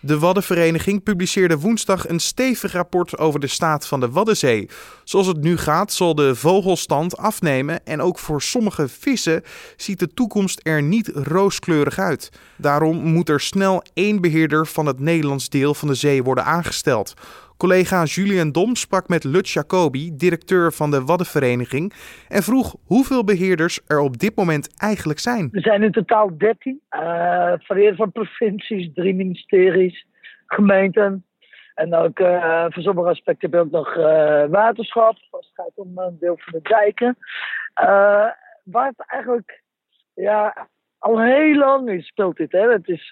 De 0.07 0.19
Waddenvereniging 0.19 1.03
publiceerde 1.03 1.59
woensdag 1.59 2.09
een 2.09 2.21
stevig 2.21 2.73
rapport 2.73 3.19
over 3.19 3.41
de 3.41 3.47
staat 3.47 3.87
van 3.87 4.01
de 4.01 4.11
Waddenzee. 4.11 4.69
Zoals 5.05 5.27
het 5.27 5.41
nu 5.41 5.57
gaat, 5.57 5.93
zal 5.93 6.15
de 6.15 6.35
vogelstand 6.35 7.17
afnemen 7.17 7.87
en 7.87 8.01
ook 8.01 8.19
voor 8.19 8.43
sommige 8.43 8.89
vissen 8.89 9.43
ziet 9.77 9.99
de 9.99 10.15
toekomst 10.15 10.61
er 10.63 10.83
niet 10.83 11.11
rooskleurig 11.15 11.99
uit. 11.99 12.31
Daarom 12.57 12.97
moet 12.97 13.29
er 13.29 13.41
snel 13.41 13.83
één 13.95 14.21
beheerder 14.21 14.67
van 14.67 14.87
het 14.87 15.01
Nederlands 15.01 15.49
deel 15.49 15.75
van 15.75 15.89
de 15.89 15.95
zee 15.95 16.23
worden 16.23 16.45
aangesteld. 16.45 17.15
Collega 17.57 18.05
Julian 18.05 18.53
Dom 18.53 18.75
sprak 18.75 19.09
met 19.09 19.25
Lut 19.25 19.49
Jacobi, 19.49 20.17
directeur 20.17 20.73
van 20.73 20.91
de 20.91 21.05
Waddenvereniging, 21.05 21.93
en 22.29 22.43
vroeg 22.43 22.77
hoeveel 22.85 23.25
beheerders 23.25 23.81
er 23.87 23.99
op 23.99 24.19
dit 24.19 24.37
moment 24.37 24.75
eigenlijk 24.77 25.19
zijn. 25.19 25.49
Er 25.53 25.61
zijn 25.63 25.83
in 25.83 25.93
totaal 25.93 26.39
13, 26.39 26.81
uh, 26.91 27.53
variërend 27.59 27.97
van 27.97 28.13
provincies, 28.13 28.91
drie 28.95 29.15
ministeries, 29.15 30.07
gemeenten. 30.47 31.25
En 31.75 31.95
ook 31.95 32.19
uh, 32.19 32.65
voor 32.69 32.83
sommige 32.83 33.09
aspecten 33.09 33.51
heb 33.51 33.59
je 33.59 33.67
ook 33.67 33.71
nog 33.71 33.97
uh, 33.97 34.45
waterschap, 34.49 35.17
als 35.31 35.47
het 35.47 35.55
gaat 35.55 35.73
om 35.75 35.99
een 35.99 36.17
deel 36.21 36.39
van 36.39 36.53
de 36.53 36.69
dijken. 36.69 37.17
Uh, 37.83 38.31
waar 38.65 38.87
het 38.97 39.07
eigenlijk 39.07 39.63
ja, 40.15 40.69
al 40.99 41.21
heel 41.21 41.55
lang 41.55 41.91
is, 41.91 42.07
speelt 42.07 42.37
dit. 42.37 42.53
Hè? 42.53 42.73
Het 42.73 42.89
is 42.89 43.09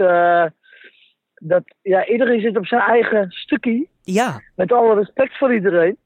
dat 1.46 1.62
ja, 1.82 2.06
iedereen 2.06 2.40
zit 2.40 2.56
op 2.56 2.66
zijn 2.66 2.80
eigen 2.80 3.30
stukje. 3.30 3.86
Ja. 4.02 4.40
Met 4.56 4.72
alle 4.72 4.94
respect 4.94 5.38
voor 5.38 5.54
iedereen. 5.54 5.96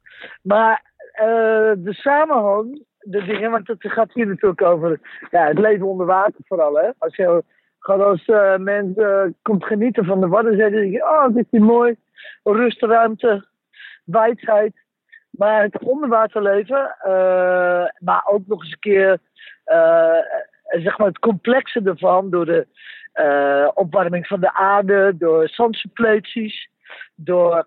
Maar 0.42 0.83
uh, 1.12 1.73
de 1.76 1.95
samenhang, 1.95 2.85
de 2.99 3.25
dingen, 3.25 3.50
want 3.50 3.68
het 3.68 3.78
gaat 3.80 4.12
hier 4.12 4.26
natuurlijk 4.26 4.62
over 4.62 5.00
ja, 5.30 5.47
het 5.47 5.59
leven 5.59 5.87
onder 5.87 6.07
water 6.07 6.40
vooral. 6.47 6.75
Hè? 6.75 6.90
Als 6.99 7.16
je 7.16 7.45
gewoon 7.78 8.07
als 8.07 8.26
uh, 8.26 8.57
mens 8.57 8.97
uh, 8.97 9.23
komt 9.42 9.64
genieten 9.64 10.04
van 10.04 10.21
de 10.21 10.28
Waddenzee, 10.28 10.71
dan 10.71 10.80
denk 10.80 10.92
je, 10.92 11.02
oh, 11.02 11.35
dit 11.35 11.47
is 11.50 11.61
mooi. 11.61 11.97
Rustruimte, 12.42 13.47
wijdheid. 14.04 14.73
Maar 15.30 15.62
het 15.62 15.78
onderwaterleven, 15.78 16.97
maar 17.99 18.23
ook 18.26 18.47
nog 18.47 18.62
eens 18.62 18.73
een 18.73 18.78
keer 18.78 19.18
zeg 20.71 20.99
maar 20.99 21.07
het 21.07 21.18
complexe 21.18 21.80
ervan 21.85 22.30
door 22.30 22.47
de 22.47 22.66
uh, 23.15 23.69
opwarming 23.75 24.27
van 24.27 24.41
de 24.41 24.55
aarde, 24.55 25.17
door 25.17 25.49
zandsuppleties, 25.49 26.71
door 27.15 27.67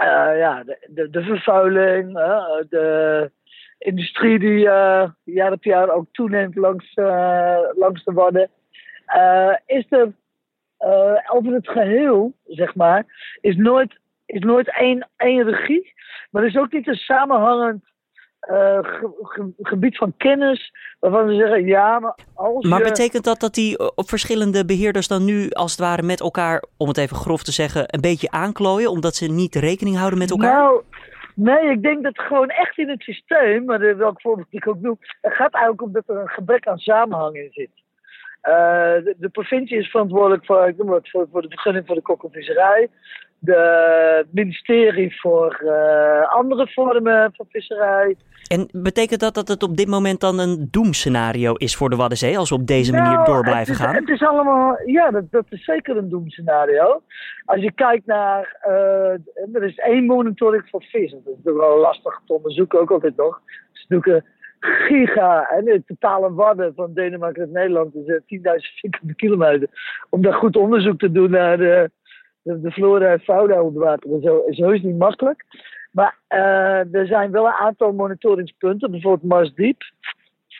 uh, 0.00 0.38
ja, 0.38 0.62
de, 0.64 0.86
de, 0.88 1.10
de 1.10 1.22
vervuiling, 1.22 2.12
de 2.68 3.30
industrie 3.78 4.38
die 4.38 4.58
jaar 5.24 5.52
op 5.52 5.64
jaar 5.64 5.90
ook 5.90 6.06
toeneemt 6.12 6.54
langs, 6.54 6.94
langs 7.74 8.04
de 8.04 8.12
wadden. 8.12 8.50
is 9.66 9.86
er 9.88 10.12
over 11.26 11.52
het 11.52 11.68
geheel, 11.68 12.34
zeg 12.44 12.74
maar, 12.74 13.04
is 13.40 13.56
nooit, 13.56 13.98
is 14.26 14.40
nooit 14.40 14.78
één, 14.78 15.08
één 15.16 15.50
regie, 15.50 15.94
maar 16.30 16.44
is 16.44 16.56
ook 16.56 16.72
niet 16.72 16.86
een 16.86 16.94
samenhangend 16.94 17.84
uh, 18.50 18.78
ge, 18.82 19.10
ge, 19.22 19.52
gebied 19.58 19.96
van 19.96 20.14
kennis 20.16 20.72
waarvan 21.00 21.28
ze 21.28 21.34
zeggen 21.34 21.64
ja, 21.64 21.98
maar 21.98 22.14
als 22.34 22.64
Maar 22.64 22.78
je... 22.78 22.84
betekent 22.84 23.24
dat 23.24 23.40
dat 23.40 23.54
die 23.54 23.96
op 23.96 24.08
verschillende 24.08 24.64
beheerders 24.64 25.08
dan 25.08 25.24
nu 25.24 25.50
als 25.50 25.70
het 25.70 25.80
ware 25.80 26.02
met 26.02 26.20
elkaar, 26.20 26.64
om 26.76 26.88
het 26.88 26.98
even 26.98 27.16
grof 27.16 27.42
te 27.42 27.52
zeggen, 27.52 27.84
een 27.86 28.00
beetje 28.00 28.30
aanklooien 28.30 28.90
omdat 28.90 29.14
ze 29.14 29.26
niet 29.26 29.54
rekening 29.54 29.96
houden 29.96 30.18
met 30.18 30.30
elkaar? 30.30 30.52
Nou, 30.52 30.82
nee, 31.34 31.70
ik 31.70 31.82
denk 31.82 32.02
dat 32.02 32.18
gewoon 32.18 32.48
echt 32.48 32.78
in 32.78 32.88
het 32.88 33.02
systeem, 33.02 33.64
maar 33.64 33.96
welk 33.96 34.20
voorbeeld 34.20 34.46
ik 34.50 34.68
ook 34.68 34.80
noem, 34.80 34.98
het 35.20 35.32
gaat 35.32 35.52
eigenlijk 35.52 35.82
om 35.82 35.92
dat 35.92 36.04
er 36.06 36.16
een 36.16 36.28
gebrek 36.28 36.66
aan 36.66 36.78
samenhang 36.78 37.36
in 37.36 37.48
zit. 37.52 37.70
de, 38.42 39.14
de, 39.18 39.28
provincie 39.28 39.78
is 39.78 39.90
verantwoordelijk 39.90 40.44
voor, 40.44 40.68
ik 40.68 40.76
noem 40.76 40.92
het, 40.92 41.10
voor, 41.10 41.26
voor 41.32 41.42
de 41.42 41.50
vergunning 41.50 41.86
voor 41.86 41.94
de 41.94 42.02
kokkenvisserij 42.02 42.88
de 43.38 44.26
ministerie 44.30 45.20
voor 45.20 45.60
uh, 45.64 46.32
andere 46.32 46.68
vormen 46.68 47.32
van 47.34 47.46
visserij. 47.48 48.16
En 48.48 48.68
betekent 48.72 49.20
dat 49.20 49.34
dat 49.34 49.48
het 49.48 49.62
op 49.62 49.76
dit 49.76 49.88
moment 49.88 50.20
dan 50.20 50.38
een 50.38 50.68
doemscenario 50.70 51.54
is 51.54 51.76
voor 51.76 51.90
de 51.90 51.96
Waddenzee 51.96 52.38
als 52.38 52.48
we 52.48 52.54
op 52.54 52.66
deze 52.66 52.92
manier 52.92 53.12
nou, 53.12 53.24
door 53.24 53.42
blijven 53.42 53.72
het 53.72 53.80
is, 53.80 53.86
gaan? 53.86 53.94
Het 53.94 54.08
is 54.08 54.22
allemaal, 54.22 54.78
ja, 54.84 55.10
dat, 55.10 55.30
dat 55.30 55.44
is 55.48 55.64
zeker 55.64 55.96
een 55.96 56.08
doemscenario. 56.08 57.02
Als 57.44 57.60
je 57.60 57.72
kijkt 57.72 58.06
naar, 58.06 58.56
uh, 58.68 59.54
er 59.56 59.62
is 59.62 59.76
één 59.76 60.04
monitoring 60.04 60.62
voor 60.70 60.82
vis. 60.82 61.10
Dat 61.10 61.20
is 61.20 61.26
natuurlijk 61.26 61.66
wel 61.66 61.78
lastig 61.78 62.20
te 62.26 62.32
onderzoeken, 62.32 62.80
ook 62.80 62.90
altijd 62.90 63.16
nog. 63.16 63.40
Het 63.46 63.68
is 63.72 63.86
natuurlijk 63.88 64.24
een 64.24 64.30
giga, 64.60 65.48
en 65.48 65.64
de 65.64 65.82
totale 65.86 66.32
wadden 66.32 66.72
van 66.74 66.94
Denemarken 66.94 67.42
en 67.42 67.52
Nederland 67.52 67.94
is 67.94 68.06
10.000 68.06 68.20
vierkante 68.80 69.14
kilometer. 69.16 69.68
Om 70.10 70.22
daar 70.22 70.34
goed 70.34 70.56
onderzoek 70.56 70.98
te 70.98 71.12
doen 71.12 71.30
naar 71.30 71.56
de 71.56 71.90
de, 72.46 72.70
flora 72.70 73.12
en 73.12 73.20
fauna 73.20 73.62
onder 73.62 73.82
water 73.82 74.12
en 74.12 74.20
zo 74.20 74.42
is 74.46 74.58
heus 74.58 74.82
niet 74.82 74.98
makkelijk. 74.98 75.44
Maar 75.90 76.18
uh, 76.28 76.94
er 76.94 77.06
zijn 77.06 77.30
wel 77.30 77.46
een 77.46 77.52
aantal 77.52 77.92
monitoringspunten, 77.92 78.90
bijvoorbeeld 78.90 79.30
Mars 79.30 79.54
Diep. 79.54 79.82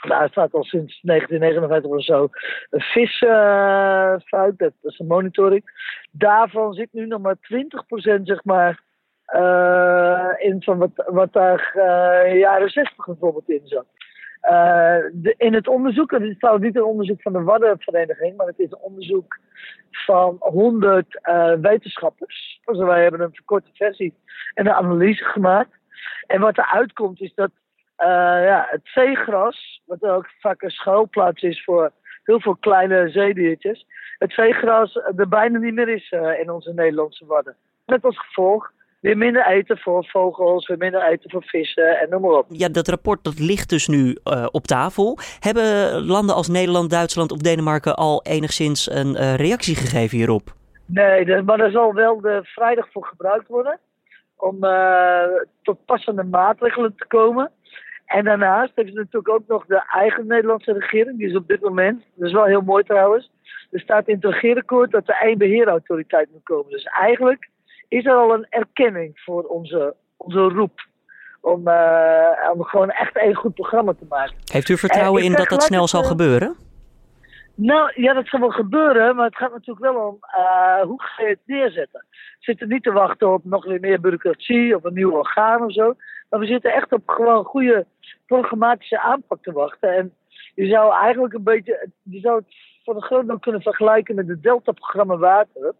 Daar 0.00 0.28
staat 0.28 0.52
al 0.52 0.64
sinds 0.64 1.00
1959 1.02 1.90
of 1.90 2.04
zo 2.04 2.28
een 2.70 2.80
visfout, 2.80 4.58
dat 4.58 4.72
is 4.82 4.98
een 4.98 5.06
monitoring. 5.06 5.64
Daarvan 6.10 6.72
zit 6.72 6.88
nu 6.92 7.06
nog 7.06 7.20
maar 7.20 7.36
20% 7.36 8.22
zeg 8.22 8.44
maar, 8.44 8.80
uh, 9.34 10.30
in 10.38 10.62
van 10.62 10.78
wat, 10.78 10.90
wat 10.94 11.32
daar 11.32 11.72
uh, 11.76 12.38
jaren 12.38 12.70
60 12.70 13.06
bijvoorbeeld 13.06 13.48
in 13.48 13.60
zat. 13.64 13.86
De, 15.12 15.34
in 15.36 15.54
het 15.54 15.68
onderzoek, 15.68 16.10
het 16.10 16.22
is 16.22 16.38
trouwens 16.38 16.66
niet 16.66 16.76
een 16.76 16.84
onderzoek 16.84 17.22
van 17.22 17.32
de 17.32 17.42
Waddenvereniging, 17.42 18.36
maar 18.36 18.46
het 18.46 18.58
is 18.58 18.70
een 18.70 18.78
onderzoek 18.78 19.38
van 19.90 20.36
100 20.38 21.20
uh, 21.22 21.52
wetenschappers. 21.60 22.60
Dus 22.64 22.78
wij 22.78 23.02
hebben 23.02 23.20
een 23.20 23.34
verkorte 23.34 23.70
versie 23.72 24.14
en 24.54 24.66
een 24.66 24.72
analyse 24.72 25.24
gemaakt. 25.24 25.78
En 26.26 26.40
wat 26.40 26.58
eruit 26.58 26.92
komt 26.92 27.20
is 27.20 27.34
dat 27.34 27.50
uh, 27.98 28.06
ja, 28.44 28.66
het 28.70 28.88
veegras, 28.88 29.82
wat 29.86 30.02
ook 30.02 30.30
vaak 30.40 30.62
een 30.62 30.70
schuilplaats 30.70 31.42
is 31.42 31.64
voor 31.64 31.92
heel 32.24 32.40
veel 32.40 32.56
kleine 32.56 33.08
zeediertjes, 33.08 33.86
het 34.18 34.32
veegras 34.32 34.94
er 35.16 35.28
bijna 35.28 35.58
niet 35.58 35.74
meer 35.74 35.88
is 35.88 36.10
in 36.40 36.50
onze 36.50 36.72
Nederlandse 36.72 37.26
wadden. 37.26 37.56
Met 37.86 38.04
als 38.04 38.18
gevolg 38.18 38.72
weer 39.06 39.16
minder 39.16 39.46
eten 39.46 39.78
voor 39.78 40.04
vogels, 40.04 40.66
weer 40.66 40.78
minder 40.78 41.02
eten 41.02 41.30
voor 41.30 41.42
vissen 41.42 41.98
en 41.98 42.08
noem 42.08 42.20
maar 42.20 42.30
op. 42.30 42.46
Ja, 42.48 42.68
dat 42.68 42.88
rapport 42.88 43.24
dat 43.24 43.38
ligt 43.38 43.68
dus 43.68 43.88
nu 43.88 44.16
uh, 44.24 44.46
op 44.50 44.64
tafel. 44.66 45.18
Hebben 45.40 45.64
landen 46.04 46.34
als 46.34 46.48
Nederland, 46.48 46.90
Duitsland 46.90 47.32
of 47.32 47.38
Denemarken 47.38 47.96
al 47.96 48.22
enigszins 48.22 48.90
een 48.90 49.12
uh, 49.14 49.34
reactie 49.34 49.74
gegeven 49.74 50.18
hierop? 50.18 50.54
Nee, 50.86 51.24
de, 51.24 51.42
maar 51.42 51.60
er 51.60 51.70
zal 51.70 51.94
wel 51.94 52.20
de 52.20 52.40
vrijdag 52.42 52.88
voor 52.92 53.06
gebruikt 53.06 53.48
worden 53.48 53.78
om 54.36 54.64
uh, 54.64 55.22
tot 55.62 55.84
passende 55.84 56.24
maatregelen 56.24 56.94
te 56.96 57.06
komen. 57.06 57.50
En 58.06 58.24
daarnaast 58.24 58.72
heeft 58.74 58.88
ze 58.88 58.94
natuurlijk 58.94 59.28
ook 59.28 59.46
nog 59.46 59.66
de 59.66 59.82
eigen 59.92 60.26
Nederlandse 60.26 60.72
regering. 60.72 61.18
Die 61.18 61.28
is 61.28 61.36
op 61.36 61.48
dit 61.48 61.60
moment, 61.60 62.04
dat 62.14 62.28
is 62.28 62.34
wel 62.34 62.44
heel 62.44 62.60
mooi 62.60 62.84
trouwens. 62.84 63.30
Er 63.70 63.80
staat 63.80 64.08
in 64.08 64.14
het 64.14 64.24
regeerakkoord 64.24 64.90
dat 64.90 65.08
er 65.08 65.18
één 65.20 65.38
beheerautoriteit 65.38 66.28
moet 66.32 66.42
komen. 66.42 66.70
Dus 66.70 66.84
eigenlijk 66.84 67.48
is 67.88 68.04
er 68.04 68.14
al 68.14 68.34
een 68.34 68.46
erkenning 68.48 69.20
voor 69.20 69.42
onze, 69.42 69.94
onze 70.16 70.40
roep. 70.40 70.86
Om, 71.40 71.68
uh, 71.68 72.50
om 72.52 72.62
gewoon 72.62 72.90
echt 72.90 73.10
een 73.16 73.34
goed 73.34 73.54
programma 73.54 73.92
te 73.92 74.06
maken. 74.08 74.34
Heeft 74.52 74.68
u 74.68 74.76
vertrouwen 74.76 75.22
in 75.22 75.32
dat 75.32 75.48
dat 75.48 75.62
snel 75.62 75.88
zal 75.88 76.02
gebeuren? 76.02 76.56
Nou, 77.54 77.92
ja, 77.94 78.12
dat 78.12 78.26
zal 78.26 78.40
wel 78.40 78.50
gebeuren, 78.50 79.16
maar 79.16 79.24
het 79.24 79.36
gaat 79.36 79.52
natuurlijk 79.52 79.92
wel 79.92 80.06
om 80.06 80.18
uh, 80.38 80.80
hoe 80.82 81.02
ga 81.02 81.22
je 81.22 81.28
het 81.28 81.38
neerzetten. 81.44 82.04
We 82.10 82.36
zitten 82.38 82.68
niet 82.68 82.82
te 82.82 82.92
wachten 82.92 83.32
op 83.32 83.44
nog 83.44 83.64
weer 83.64 83.80
meer 83.80 84.00
bureaucratie 84.00 84.76
of 84.76 84.84
een 84.84 84.94
nieuw 84.94 85.10
orgaan 85.10 85.64
of 85.64 85.72
zo. 85.72 85.94
Maar 86.30 86.40
we 86.40 86.46
zitten 86.46 86.72
echt 86.72 86.92
op 86.92 87.08
gewoon 87.08 87.44
goede 87.44 87.86
programmatische 88.26 89.00
aanpak 89.00 89.42
te 89.42 89.52
wachten. 89.52 89.96
En 89.96 90.14
je 90.54 90.66
zou 90.66 90.94
eigenlijk 90.94 91.34
een 91.34 91.42
beetje, 91.42 91.88
je 92.02 92.20
zou 92.20 92.36
het 92.36 92.54
voor 92.84 92.94
een 92.94 93.02
groot 93.02 93.26
deel 93.26 93.38
kunnen 93.38 93.62
vergelijken 93.62 94.14
met 94.14 94.28
het 94.28 94.42
Delta-programma 94.42 95.16
Water. 95.16 95.74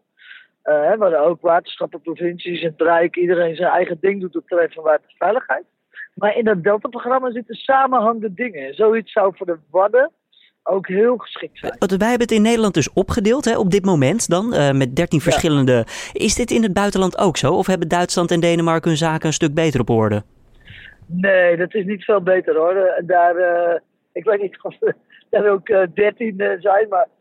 Uh, 0.69 0.95
waar 0.95 1.25
ook 1.25 1.41
waterschappen, 1.41 2.01
provincies 2.01 2.61
en 2.61 2.69
het 2.69 2.81
Rijk 2.81 3.15
iedereen 3.15 3.55
zijn 3.55 3.71
eigen 3.71 3.97
ding 4.01 4.21
doet 4.21 4.35
op 4.35 4.41
het 4.41 4.47
terrein 4.47 4.71
van 4.71 4.83
waterveiligheid. 4.83 5.63
Maar 6.13 6.37
in 6.37 6.43
dat 6.43 6.63
Delta-programma 6.63 7.31
zitten 7.31 7.55
samenhangende 7.55 8.33
dingen. 8.33 8.73
Zoiets 8.73 9.11
zou 9.11 9.33
voor 9.35 9.45
de 9.45 9.57
Wadden 9.69 10.11
ook 10.63 10.87
heel 10.87 11.17
geschikt 11.17 11.59
zijn. 11.59 11.77
Wij 11.79 12.09
hebben 12.09 12.27
het 12.27 12.31
in 12.31 12.41
Nederland 12.41 12.73
dus 12.73 12.93
opgedeeld 12.93 13.45
hè, 13.45 13.57
op 13.57 13.71
dit 13.71 13.85
moment 13.85 14.29
dan, 14.29 14.53
uh, 14.53 14.71
met 14.71 14.95
13 14.95 15.21
verschillende. 15.21 15.85
Is 16.13 16.35
dit 16.35 16.51
in 16.51 16.63
het 16.63 16.73
buitenland 16.73 17.17
ook 17.17 17.37
zo? 17.37 17.53
Of 17.53 17.67
hebben 17.67 17.87
Duitsland 17.87 18.31
en 18.31 18.39
Denemarken 18.39 18.89
hun 18.89 18.97
zaken 18.97 19.27
een 19.27 19.33
stuk 19.33 19.53
beter 19.53 19.79
op 19.79 19.89
orde? 19.89 20.23
Nee, 21.05 21.57
dat 21.57 21.73
is 21.73 21.85
niet 21.85 22.03
veel 22.03 22.21
beter 22.21 22.55
hoor. 22.55 23.01
Daar, 23.05 23.35
uh, 23.35 23.79
ik 24.11 24.23
weet 24.23 24.41
niet 24.41 24.57
of 24.61 24.75
er 25.29 25.49
ook 25.49 25.67
13 25.93 26.57
zijn, 26.59 26.87
maar 26.89 27.07
uh, 27.07 27.16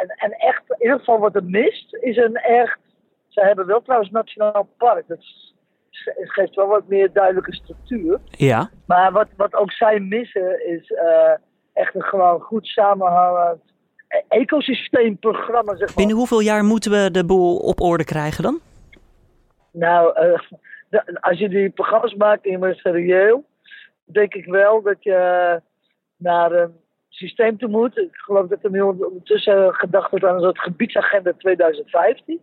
en, 0.00 0.08
en, 0.16 0.32
echt, 0.32 0.62
in 0.68 0.82
ieder 0.82 0.98
geval 0.98 1.18
wat 1.18 1.34
er 1.34 1.44
mist, 1.44 1.94
is 1.94 2.16
een 2.16 2.36
echt. 2.36 2.78
Ze 3.28 3.40
hebben 3.40 3.66
wel 3.66 3.82
trouwens 3.82 4.10
Nationaal 4.10 4.68
Park. 4.76 5.08
Dat 5.08 5.18
geeft 6.14 6.54
wel 6.54 6.66
wat 6.66 6.88
meer 6.88 7.12
duidelijke 7.12 7.54
structuur. 7.54 8.20
Ja. 8.30 8.70
Maar 8.86 9.12
wat, 9.12 9.28
wat 9.36 9.54
ook 9.54 9.72
zij 9.72 10.00
missen, 10.00 10.66
is 10.66 10.90
uh, 10.90 11.34
echt 11.72 11.94
een 11.94 12.02
gewoon 12.02 12.40
goed 12.40 12.66
samenhangend 12.66 13.60
ecosysteemprogramma. 14.28 15.76
Zeg 15.76 15.86
maar. 15.86 15.96
Binnen 15.96 16.16
hoeveel 16.16 16.40
jaar 16.40 16.64
moeten 16.64 16.90
we 16.90 17.10
de 17.10 17.24
boel 17.24 17.56
op 17.56 17.80
orde 17.80 18.04
krijgen 18.04 18.42
dan? 18.42 18.60
Nou, 19.72 20.26
uh, 20.26 20.38
als 21.28 21.38
je 21.38 21.48
die 21.48 21.70
programma's 21.70 22.14
maakt 22.14 22.44
in 22.44 22.74
serieus, 22.74 23.40
denk 24.04 24.34
ik 24.34 24.44
wel 24.44 24.82
dat 24.82 24.96
je 25.00 25.60
naar 26.16 26.52
een 26.52 26.79
systeem 27.10 27.58
te 27.58 27.66
moeten. 27.66 28.02
Ik 28.02 28.16
geloof 28.16 28.48
dat 28.48 28.64
er 28.64 28.70
nu 28.70 28.80
ondertussen 28.80 29.74
gedacht 29.74 30.10
wordt 30.10 30.24
aan 30.24 30.34
een 30.34 30.40
soort 30.40 30.58
gebiedsagenda 30.58 31.32
2015. 31.38 32.40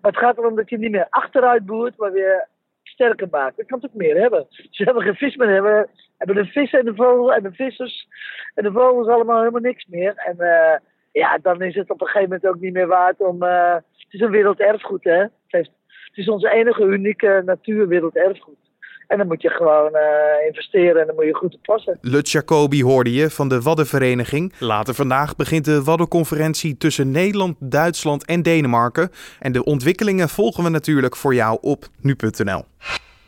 Maar 0.00 0.12
het 0.12 0.20
gaat 0.20 0.38
erom 0.38 0.56
dat 0.56 0.70
je 0.70 0.78
niet 0.78 0.90
meer 0.90 1.06
achteruit 1.10 1.66
boert, 1.66 1.96
maar 1.96 2.12
weer 2.12 2.48
sterker 2.82 3.28
maakt. 3.30 3.56
Dat 3.56 3.66
kan 3.66 3.78
het 3.80 3.90
ook 3.90 3.96
meer 3.96 4.20
hebben. 4.20 4.46
Ze 4.70 4.82
hebben 4.82 5.02
geen 5.02 5.14
vis 5.14 5.36
meer 5.36 5.48
hebben, 5.48 5.88
hebben 6.16 6.36
de 6.36 6.44
vissen 6.44 6.78
en 6.78 6.84
de 6.84 6.94
vogels 6.94 7.36
en 7.36 7.42
de 7.42 7.52
vissers 7.52 8.08
en 8.54 8.64
de 8.64 8.72
vogels 8.72 9.06
allemaal 9.06 9.38
helemaal 9.38 9.60
niks 9.60 9.86
meer. 9.86 10.14
En 10.14 10.36
uh, 10.38 10.76
ja, 11.12 11.38
dan 11.38 11.62
is 11.62 11.74
het 11.74 11.90
op 11.90 12.00
een 12.00 12.06
gegeven 12.06 12.28
moment 12.28 12.46
ook 12.48 12.60
niet 12.60 12.72
meer 12.72 12.86
waard 12.86 13.20
om. 13.20 13.42
Uh, 13.42 13.74
het 13.74 14.14
is 14.14 14.20
een 14.20 14.30
werelderfgoed, 14.30 15.04
hè? 15.04 15.20
Het, 15.46 15.70
het 16.06 16.14
is 16.14 16.28
onze 16.28 16.50
enige 16.50 16.84
unieke 16.84 17.42
natuurwerelderfgoed. 17.44 18.65
En 19.06 19.18
dan 19.18 19.26
moet 19.26 19.42
je 19.42 19.48
gewoon 19.48 19.90
uh, 19.92 20.46
investeren 20.46 21.00
en 21.00 21.06
dan 21.06 21.14
moet 21.14 21.24
je 21.24 21.34
goed 21.34 21.54
oppassen. 21.54 21.98
Lut 22.00 22.30
Jacobi 22.30 22.82
hoorde 22.82 23.12
je 23.12 23.30
van 23.30 23.48
de 23.48 23.62
Waddenvereniging. 23.62 24.52
Later 24.58 24.94
vandaag 24.94 25.36
begint 25.36 25.64
de 25.64 25.84
Waddenconferentie 25.84 26.76
tussen 26.76 27.10
Nederland, 27.10 27.56
Duitsland 27.58 28.24
en 28.24 28.42
Denemarken. 28.42 29.10
En 29.40 29.52
de 29.52 29.64
ontwikkelingen 29.64 30.28
volgen 30.28 30.64
we 30.64 30.70
natuurlijk 30.70 31.16
voor 31.16 31.34
jou 31.34 31.58
op 31.60 31.84
nu.nl. 32.00 32.64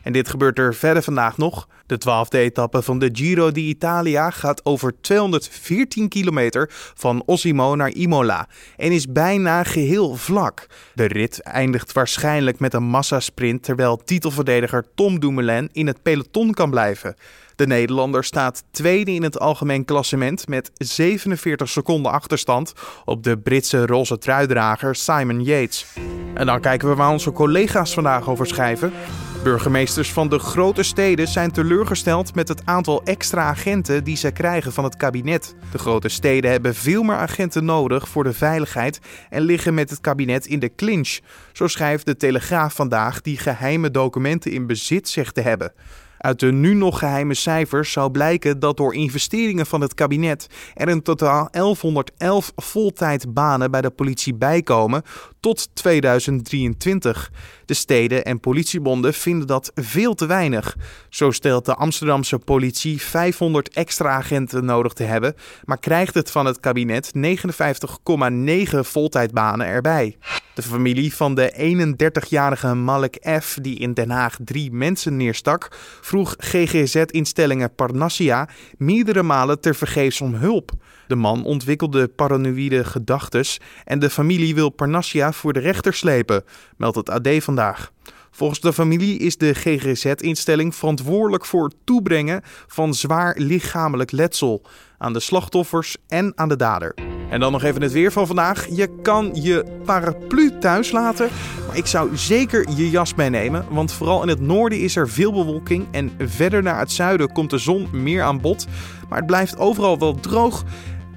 En 0.03 0.13
dit 0.13 0.29
gebeurt 0.29 0.59
er 0.59 0.75
verder 0.75 1.03
vandaag 1.03 1.37
nog. 1.37 1.69
De 1.87 1.99
twaalfde 1.99 2.39
etappe 2.39 2.83
van 2.83 2.99
de 2.99 3.09
Giro 3.13 3.53
d'Italia 3.53 4.31
gaat 4.31 4.65
over 4.65 4.95
214 5.01 6.09
kilometer 6.09 6.71
van 6.95 7.23
Osimo 7.27 7.75
naar 7.75 7.91
Imola 7.91 8.49
en 8.77 8.93
is 8.93 9.13
bijna 9.13 9.63
geheel 9.63 10.15
vlak. 10.15 10.67
De 10.95 11.05
rit 11.05 11.43
eindigt 11.43 11.93
waarschijnlijk 11.93 12.59
met 12.59 12.75
een 12.75 12.83
massasprint 12.83 13.63
terwijl 13.63 13.97
titelverdediger 13.97 14.85
Tom 14.95 15.21
Dumoulin 15.21 15.69
in 15.73 15.87
het 15.87 16.03
peloton 16.03 16.53
kan 16.53 16.71
blijven. 16.71 17.15
De 17.57 17.67
Nederlander 17.67 18.25
staat 18.25 18.65
tweede 18.71 19.13
in 19.13 19.23
het 19.23 19.39
algemeen 19.39 19.85
klassement 19.85 20.49
met 20.49 20.71
47 20.75 21.69
seconden 21.69 22.13
achterstand 22.13 22.73
op 23.05 23.23
de 23.23 23.39
Britse 23.39 23.87
roze 23.87 24.19
truidrager 24.19 24.95
Simon 24.95 25.43
Yates. 25.43 25.87
En 26.35 26.47
dan 26.47 26.61
kijken 26.61 26.89
we 26.89 26.95
waar 26.95 27.11
onze 27.11 27.33
collega's 27.33 27.95
vandaag 27.95 28.29
over 28.29 28.47
schrijven. 28.47 28.93
Burgemeesters 29.43 30.13
van 30.13 30.29
de 30.29 30.39
grote 30.39 30.83
steden 30.83 31.29
zijn 31.29 31.51
teleurgesteld 31.51 32.35
met 32.35 32.49
het 32.49 32.63
aantal 32.65 33.03
extra 33.03 33.43
agenten 33.43 34.05
die 34.05 34.17
ze 34.17 34.31
krijgen 34.31 34.73
van 34.73 34.85
het 34.85 34.97
kabinet. 34.97 35.55
De 35.73 35.79
grote 35.79 36.09
steden 36.09 36.51
hebben 36.51 36.75
veel 36.75 37.03
meer 37.03 37.17
agenten 37.17 37.65
nodig 37.65 38.09
voor 38.09 38.25
de 38.25 38.33
veiligheid 38.33 39.01
en 39.31 39.43
liggen 39.43 39.75
met 39.75 39.91
het 39.91 40.01
kabinet 40.01 40.47
in 40.47 40.59
de 40.59 40.75
clinch. 40.75 41.19
Zo 41.53 41.67
schrijft 41.67 42.07
de 42.07 42.17
Telegraaf 42.17 42.75
vandaag 42.75 43.21
die 43.21 43.39
geheime 43.39 43.91
documenten 43.91 44.53
in 44.53 44.67
bezit 44.67 45.09
zegt 45.09 45.35
te 45.35 45.41
hebben. 45.41 45.73
Uit 46.19 46.41
de 46.41 46.53
nu 46.53 46.75
nog 46.75 46.99
geheime 46.99 47.35
cijfers 47.35 47.93
zou 47.93 48.11
blijken 48.11 48.59
dat 48.59 48.77
door 48.77 48.95
investeringen 48.95 49.67
van 49.67 49.81
het 49.81 49.95
kabinet 49.95 50.47
er 50.75 50.89
in 50.89 51.03
totaal 51.03 51.49
1111 51.51 52.53
voltijdbanen 52.57 53.71
bij 53.71 53.81
de 53.81 53.91
politie 53.91 54.35
bijkomen 54.35 55.03
tot 55.41 55.69
2023. 55.75 57.31
De 57.65 57.75
steden 57.75 58.25
en 58.25 58.41
politiebonden 58.41 59.15
vinden 59.15 59.47
dat 59.47 59.71
veel 59.75 60.15
te 60.15 60.27
weinig. 60.27 60.77
Zo 61.09 61.31
stelt 61.31 61.65
de 61.65 61.75
Amsterdamse 61.75 62.39
politie 62.39 63.03
500 63.03 63.69
extra 63.69 64.11
agenten 64.11 64.65
nodig 64.65 64.93
te 64.93 65.03
hebben, 65.03 65.35
maar 65.65 65.79
krijgt 65.79 66.15
het 66.15 66.31
van 66.31 66.47
het 66.47 66.61
kabinet 66.61 67.13
59,9 67.17 68.79
voltijdbanen 68.81 69.67
erbij. 69.67 70.17
De 70.55 70.65
familie 70.65 71.15
van 71.15 71.35
de 71.35 71.77
31-jarige 71.77 72.75
Malik 72.75 73.19
F., 73.41 73.59
die 73.61 73.79
in 73.79 73.93
Den 73.93 74.11
Haag 74.11 74.37
drie 74.45 74.73
mensen 74.73 75.17
neerstak, 75.17 75.69
vroeg 76.09 76.35
GGZ-instellingen 76.39 77.75
Parnassia 77.75 78.49
meerdere 78.77 79.23
malen 79.23 79.61
tevergeefs 79.61 80.21
om 80.21 80.35
hulp. 80.35 80.73
De 81.07 81.15
man 81.15 81.45
ontwikkelde 81.45 82.09
paranoïde 82.09 82.85
gedachtes 82.85 83.61
en 83.85 83.99
de 83.99 84.11
familie 84.11 84.55
wil 84.55 84.69
Parnassia 84.69 85.33
voor 85.33 85.53
de 85.53 85.61
rechter 85.61 85.95
slepen, 85.95 86.45
meldt 86.77 86.97
het 86.97 87.11
AD 87.11 87.29
vandaag. 87.39 87.93
Volgens 88.31 88.61
de 88.61 88.73
familie 88.73 89.19
is 89.19 89.37
de 89.37 89.55
GGZ-instelling 89.55 90.75
verantwoordelijk 90.75 91.45
voor 91.45 91.65
het 91.65 91.75
toebrengen 91.85 92.43
van 92.67 92.95
zwaar 92.95 93.37
lichamelijk 93.39 94.11
letsel 94.11 94.63
aan 94.99 95.13
de 95.13 95.21
slachtoffers 95.21 95.97
en 96.07 96.33
aan 96.35 96.49
de 96.49 96.57
dader. 96.57 97.18
En 97.31 97.41
dan 97.41 97.53
nog 97.53 97.63
even 97.63 97.83
het 97.83 97.93
weer 97.93 98.13
van 98.13 98.27
vandaag. 98.27 98.67
Je 98.71 98.89
kan 99.03 99.31
je 99.33 99.65
paraplu 99.85 100.59
thuis 100.59 100.91
laten, 100.91 101.29
maar 101.67 101.77
ik 101.77 101.87
zou 101.87 102.17
zeker 102.17 102.67
je 102.77 102.91
jas 102.91 103.15
meenemen. 103.15 103.65
Want 103.71 103.93
vooral 103.93 104.23
in 104.23 104.29
het 104.29 104.41
noorden 104.41 104.81
is 104.81 104.97
er 104.97 105.09
veel 105.09 105.33
bewolking 105.33 105.87
en 105.91 106.13
verder 106.19 106.63
naar 106.63 106.79
het 106.79 106.93
zuiden 106.93 107.33
komt 107.33 107.51
de 107.51 107.59
zon 107.59 107.89
meer 107.93 108.23
aan 108.23 108.41
bod. 108.41 108.67
Maar 109.09 109.19
het 109.19 109.27
blijft 109.27 109.59
overal 109.59 109.99
wel 109.99 110.15
droog 110.15 110.65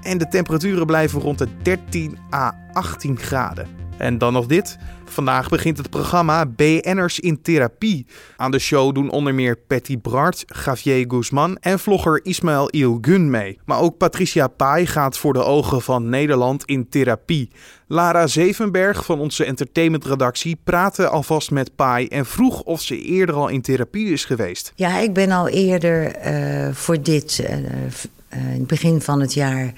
en 0.02 0.18
de 0.18 0.28
temperaturen 0.28 0.86
blijven 0.86 1.22
rond 1.22 1.38
de 1.38 1.48
13 1.62 2.18
à 2.34 2.56
18 2.74 3.18
graden. 3.18 3.81
En 4.02 4.18
dan 4.18 4.34
nog 4.34 4.46
dit. 4.46 4.78
Vandaag 5.06 5.50
begint 5.50 5.78
het 5.78 5.90
programma 5.90 6.46
BN'ers 6.46 7.20
in 7.20 7.42
therapie. 7.42 8.06
Aan 8.38 8.52
de 8.52 8.60
show 8.60 8.96
doen 8.96 9.10
onder 9.10 9.34
meer 9.34 9.58
Patty 9.58 10.00
Bart, 10.00 10.46
Javier 10.66 11.06
Guzman 11.08 11.58
en 11.58 11.80
vlogger 11.80 12.20
Ismaël 12.24 12.70
Ilgun 12.70 13.30
mee. 13.30 13.60
Maar 13.66 13.80
ook 13.80 13.98
Patricia 13.98 14.48
Pai 14.48 14.86
gaat 14.86 15.18
voor 15.18 15.34
de 15.34 15.44
ogen 15.44 15.82
van 15.82 16.10
Nederland 16.10 16.66
in 16.66 16.90
therapie. 16.90 17.50
Lara 17.88 18.28
Zevenberg 18.28 19.06
van 19.06 19.20
onze 19.20 19.46
entertainmentredactie 19.46 20.60
praatte 20.64 21.08
alvast 21.08 21.52
met 21.52 21.76
Pai 21.76 22.08
en 22.08 22.26
vroeg 22.26 22.62
of 22.62 22.82
ze 22.82 23.02
eerder 23.02 23.36
al 23.36 23.48
in 23.48 23.62
therapie 23.62 24.12
is 24.12 24.26
geweest. 24.26 24.72
Ja, 24.76 25.00
ik 25.00 25.14
ben 25.14 25.32
al 25.32 25.48
eerder 25.48 26.26
uh, 26.26 26.74
voor 26.74 27.02
dit, 27.02 27.40
in 27.40 28.40
het 28.40 28.68
begin 28.68 29.02
van 29.02 29.22
het 29.22 29.34
jaar, 29.34 29.74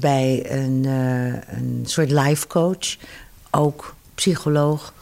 bij 0.00 0.46
een, 0.48 0.84
een 1.48 1.80
soort 1.84 2.10
life 2.10 2.46
coach 2.46 2.96
ook 3.54 3.94
psycholoog 4.14 4.92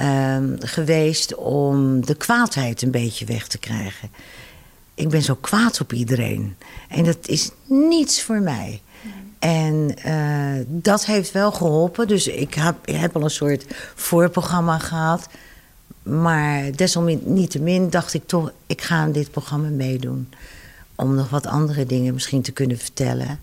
um, 0.00 0.56
geweest 0.58 1.34
om 1.34 2.06
de 2.06 2.14
kwaadheid 2.14 2.82
een 2.82 2.90
beetje 2.90 3.24
weg 3.24 3.46
te 3.46 3.58
krijgen. 3.58 4.10
Ik 4.94 5.08
ben 5.08 5.22
zo 5.22 5.34
kwaad 5.34 5.80
op 5.80 5.92
iedereen. 5.92 6.56
En 6.88 7.04
dat 7.04 7.28
is 7.28 7.50
niets 7.66 8.22
voor 8.22 8.40
mij. 8.40 8.80
En 9.38 9.94
uh, 10.06 10.64
dat 10.66 11.06
heeft 11.06 11.32
wel 11.32 11.52
geholpen. 11.52 12.08
Dus 12.08 12.26
ik 12.26 12.54
heb, 12.54 12.76
ik 12.84 12.96
heb 12.96 13.16
al 13.16 13.22
een 13.22 13.30
soort 13.30 13.64
voorprogramma 13.94 14.78
gehad. 14.78 15.28
Maar 16.02 16.72
desalniettemin 16.72 17.90
dacht 17.90 18.14
ik 18.14 18.26
toch, 18.26 18.52
ik 18.66 18.82
ga 18.82 18.94
aan 18.94 19.12
dit 19.12 19.30
programma 19.30 19.68
meedoen. 19.68 20.28
Om 20.94 21.14
nog 21.14 21.30
wat 21.30 21.46
andere 21.46 21.86
dingen 21.86 22.14
misschien 22.14 22.42
te 22.42 22.52
kunnen 22.52 22.78
vertellen. 22.78 23.40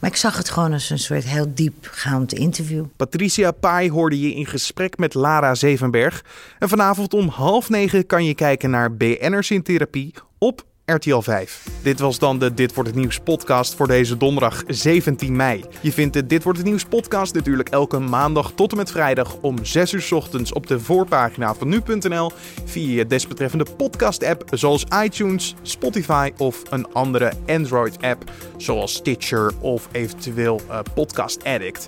Maar 0.00 0.10
ik 0.10 0.16
zag 0.16 0.36
het 0.36 0.50
gewoon 0.50 0.72
als 0.72 0.90
een 0.90 0.98
soort 0.98 1.24
heel 1.24 1.54
diepgaand 1.54 2.32
interview. 2.32 2.84
Patricia 2.96 3.50
Pai 3.50 3.90
hoorde 3.90 4.20
je 4.20 4.34
in 4.34 4.46
gesprek 4.46 4.98
met 4.98 5.14
Lara 5.14 5.54
Zevenberg. 5.54 6.24
En 6.58 6.68
vanavond 6.68 7.14
om 7.14 7.28
half 7.28 7.68
negen 7.68 8.06
kan 8.06 8.24
je 8.24 8.34
kijken 8.34 8.70
naar 8.70 8.96
BN'ers 8.96 9.50
in 9.50 9.62
therapie 9.62 10.14
op 10.38 10.66
RTL 10.94 11.20
5. 11.20 11.66
Dit 11.82 12.00
was 12.00 12.18
dan 12.18 12.38
de 12.38 12.54
Dit 12.54 12.74
Wordt 12.74 12.90
Het 12.90 12.98
Nieuws 12.98 13.18
podcast 13.18 13.74
voor 13.74 13.86
deze 13.86 14.16
donderdag 14.16 14.62
17 14.66 15.36
mei. 15.36 15.64
Je 15.80 15.92
vindt 15.92 16.14
de 16.14 16.26
Dit 16.26 16.42
Wordt 16.42 16.58
Het 16.58 16.66
Nieuws 16.66 16.84
podcast 16.84 17.34
natuurlijk 17.34 17.68
elke 17.68 17.98
maandag 17.98 18.52
tot 18.52 18.70
en 18.70 18.76
met 18.76 18.90
vrijdag 18.90 19.36
om 19.40 19.64
6 19.64 19.92
uur 19.92 20.08
ochtends 20.14 20.52
op 20.52 20.66
de 20.66 20.80
voorpagina 20.80 21.54
van 21.54 21.68
nu.nl 21.68 22.32
via 22.64 22.94
je 22.94 23.06
desbetreffende 23.06 23.66
podcast 23.76 24.24
app 24.24 24.44
zoals 24.50 24.84
iTunes, 25.04 25.54
Spotify 25.62 26.32
of 26.36 26.62
een 26.70 26.92
andere 26.92 27.32
Android 27.46 28.02
app 28.02 28.30
zoals 28.56 28.94
Stitcher 28.94 29.52
of 29.60 29.88
eventueel 29.92 30.60
uh, 30.68 30.78
Podcast 30.94 31.44
Addict. 31.44 31.86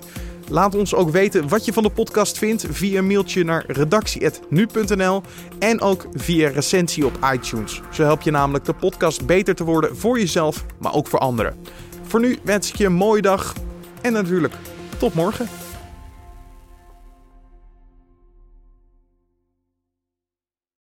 Laat 0.51 0.75
ons 0.75 0.95
ook 0.95 1.09
weten 1.09 1.47
wat 1.47 1.65
je 1.65 1.73
van 1.73 1.83
de 1.83 1.89
podcast 1.89 2.37
vindt 2.37 2.65
via 2.69 2.97
een 2.97 3.07
mailtje 3.07 3.43
naar 3.43 3.63
redactie.nu.nl 3.67 5.21
en 5.59 5.81
ook 5.81 6.07
via 6.13 6.49
recensie 6.49 7.05
op 7.05 7.17
iTunes. 7.33 7.81
Zo 7.91 8.03
help 8.03 8.21
je 8.21 8.31
namelijk 8.31 8.65
de 8.65 8.73
podcast 8.73 9.25
beter 9.25 9.55
te 9.55 9.63
worden 9.63 9.97
voor 9.97 10.19
jezelf, 10.19 10.65
maar 10.79 10.93
ook 10.93 11.07
voor 11.07 11.19
anderen. 11.19 11.55
Voor 12.03 12.19
nu 12.19 12.39
wens 12.43 12.69
ik 12.69 12.75
je 12.75 12.85
een 12.85 12.93
mooie 12.93 13.21
dag 13.21 13.53
en 14.01 14.13
natuurlijk 14.13 14.53
tot 14.97 15.13
morgen. 15.13 15.70